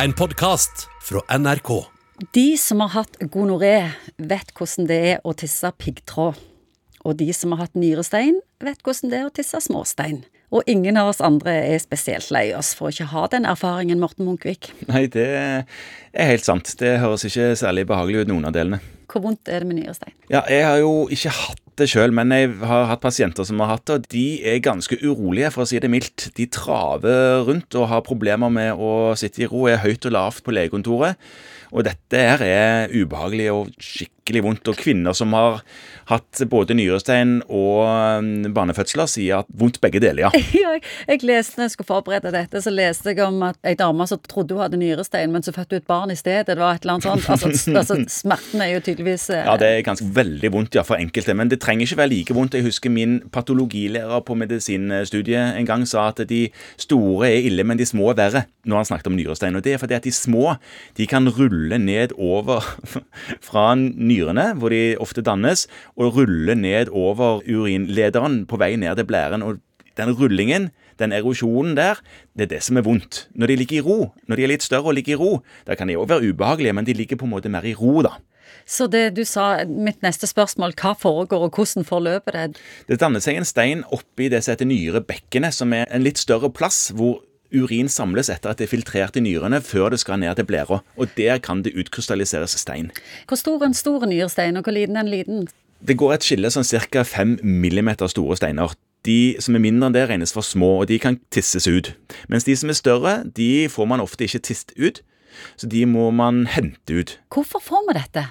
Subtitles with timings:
[0.00, 1.84] En podkast fra NRK.
[2.32, 6.38] De som har hatt gonoré, vet hvordan det er å tisse piggtråd.
[7.04, 10.22] Og de som har hatt nyrestein, vet hvordan det er å tisse småstein.
[10.52, 14.00] Og ingen av oss andre er spesielt lei oss for å ikke ha den erfaringen,
[14.00, 14.70] Morten Munkvik.
[14.88, 16.72] Nei, det er helt sant.
[16.80, 18.80] Det høres ikke særlig behagelig ut, noen av delene.
[19.12, 20.16] Hvor vondt er det med nyrestein?
[20.32, 23.74] Ja, jeg har jo ikke hatt det sjøl, men jeg har hatt pasienter som har
[23.74, 26.28] hatt det, og de er ganske urolige, for å si det mildt.
[26.36, 30.44] De traver rundt og har problemer med å sitte i ro, er høyt og lavt
[30.46, 31.20] på legekontoret.
[31.72, 34.68] Og dette her er ubehagelig og skikkelig vondt.
[34.68, 35.62] Og kvinner som har
[36.10, 37.86] hatt både nyrestein og
[38.20, 40.30] um, barnefødsler, sier at vondt begge deler, ja.
[40.62, 43.72] Ja, jeg, jeg leste når jeg skulle forberede dette, så leste jeg om at ei
[43.78, 46.50] dame som trodde hun hadde nyrestein, men så fødte hun et barn i stedet.
[46.50, 47.30] Det var et eller annet sånt.
[47.32, 51.00] Altså, altså smerten er jo tydeligvis eh, Ja, det er ganske veldig vondt ja, for
[51.00, 52.56] enkelte, men det trenger ikke være like vondt.
[52.58, 56.48] Jeg husker min patologilærer på medisinstudiet en gang sa at de
[56.80, 59.56] store er ille, men de små er verre, når han snakket om nyrestein.
[59.56, 60.54] Og det er fordi at de små
[60.98, 62.60] de kan rulle ned over
[63.48, 69.06] fra nyrene, hvor de ofte dannes, og rulle ned over urinlederen på vei ned til
[69.06, 69.42] blæren.
[69.42, 69.60] og
[69.98, 72.00] den rullingen, den erosjonen der,
[72.36, 73.26] det er det som er vondt.
[73.34, 75.32] Når de ligger i ro, når de er litt større og ligger i ro,
[75.66, 78.02] da kan de òg være ubehagelige, men de ligger på en måte mer i ro,
[78.04, 78.16] da.
[78.68, 82.62] Så det du sa, mitt neste spørsmål, hva foregår, og hvordan forløper det?
[82.88, 86.52] Det danner seg en stein oppi det som heter nyrebekkenet, som er en litt større
[86.52, 90.38] plass hvor urin samles etter at det er filtrert i nyrene før det skal ned
[90.38, 90.80] til blæra.
[90.96, 92.92] Og der kan det utkrystalliseres stein.
[93.28, 95.50] Hvor stor er en stor nyrestein, og hvor liten er en liten?
[95.82, 97.02] Det går et skille sånn ca.
[97.02, 98.72] 5 millimeter store steiner.
[99.06, 101.92] De som er mindre enn det, regnes for små, og de kan tisses ut.
[102.30, 105.02] Mens de som er større, de får man ofte ikke tist ut,
[105.58, 107.16] så de må man hente ut.
[107.32, 108.26] Hvorfor får vi dette?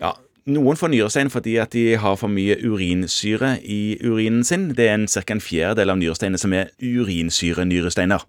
[0.00, 4.68] Ja, noen får nyrestein fordi at de har for mye urinsyre i urinen sin.
[4.78, 5.24] Det er en ca.
[5.34, 8.22] en fjerdedel av nyresteinene som er urinsyrenyresteiner.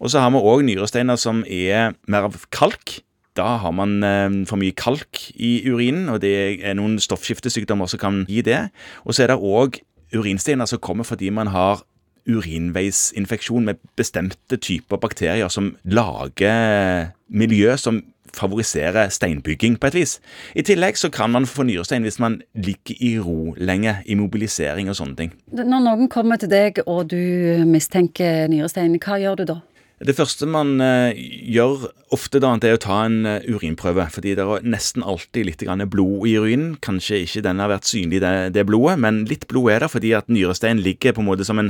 [0.00, 3.00] Og så har vi òg nyresteiner som er mer av kalk.
[3.38, 8.02] Da har man eh, for mye kalk i urinen, og det er noen stoffskiftesykdommer som
[8.02, 8.64] kan gi det.
[9.06, 9.78] Og så er det òg
[10.14, 11.84] urinsteiner som kommer fordi man har
[12.28, 18.02] urinveisinfeksjon med bestemte typer bakterier som lager miljø som
[18.34, 20.12] favoriserer steinbygging på et vis.
[20.54, 24.90] I tillegg så kan man få nyrestein hvis man ligger i ro lenge, i mobilisering
[24.90, 25.32] og sånne ting.
[25.52, 29.58] Når noen kommer til deg og du mistenker nyrestein, hva gjør du da?
[30.00, 31.18] Det første man eh,
[31.52, 34.06] gjør ofte, da, det er å ta en eh, urinprøve.
[34.14, 36.78] Fordi det er nesten alltid litt grann blod i urinen.
[36.80, 40.14] Kanskje ikke den har vært synlig, det, det blodet, men litt blod er det fordi
[40.16, 41.68] at nyrestein ligger på en måte som en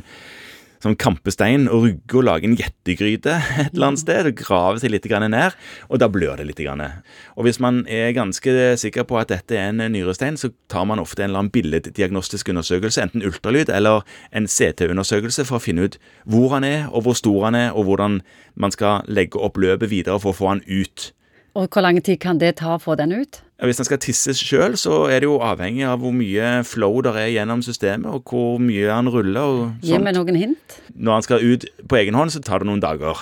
[0.80, 4.94] som kampestein og rugge og lage en gjettegryte et eller annet sted og graver seg
[4.94, 5.56] litt ned,
[5.88, 6.60] og da blør det litt.
[7.36, 11.00] Og Hvis man er ganske sikker på at dette er en nyrestein, så tar man
[11.00, 16.00] ofte en eller annen billeddiagnostisk undersøkelse, enten ultralyd eller en CT-undersøkelse, for å finne ut
[16.24, 18.20] hvor han er, og hvor stor han er, og hvordan
[18.54, 21.12] man skal legge opp løpet videre for å få han ut.
[21.58, 23.40] Og hvor lang tid kan det ta å få den ut?
[23.60, 27.18] Hvis den skal tisse sjøl, så er det jo avhengig av hvor mye flow der
[27.20, 29.84] er gjennom systemet, og hvor mye han ruller og sånt.
[29.84, 30.76] Gi meg noen hint.
[30.96, 33.20] Når han skal ut på egen hånd, så tar det noen dager.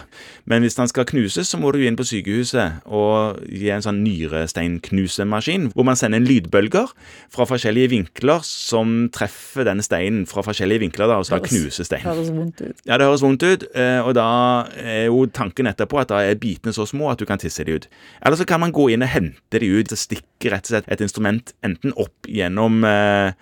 [0.49, 3.99] Men hvis han skal knuses, så må du inn på sykehuset og gi en sånn
[4.05, 6.95] nyresteinknusemaskin, hvor man sender inn lydbølger
[7.35, 11.91] fra forskjellige vinkler som treffer denne steinen fra forskjellige vinkler, da, og så da knuses
[11.91, 12.07] steinen.
[12.07, 12.87] Det høres vondt ut.
[12.87, 14.31] Ja, det høres vondt ut, eh, og da
[14.79, 17.75] er jo tanken etterpå at da er bitene så små at du kan tisse de
[17.75, 17.91] ut.
[18.23, 19.97] Eller så kan man gå inn og hente de ut.
[19.99, 23.33] stikke rett og slett et instrument enten opp gjennom eh,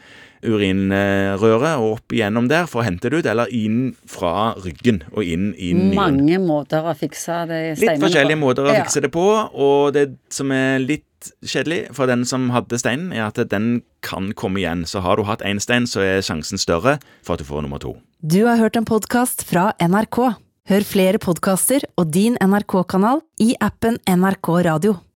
[0.47, 5.25] urinrøret og opp gjennom der for å hente det ut, eller inn fra ryggen og
[5.25, 5.97] inn i nyren.
[5.97, 8.85] Mange måter å fikse det Litt forskjellige måter å Ja.
[8.85, 9.25] fikse det på,
[9.55, 11.03] og det som er litt
[11.45, 14.85] kjedelig for den som hadde steinen, er at den kan komme igjen.
[14.87, 17.79] Så har du hatt én stein, så er sjansen større for at du får nummer
[17.81, 17.97] to.
[18.23, 20.37] Du har hørt en podkast fra NRK.
[20.69, 25.06] Hør flere podkaster og din NRK-kanal i appen NRK Radio.